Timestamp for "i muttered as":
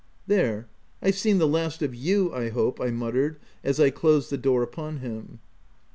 2.81-3.79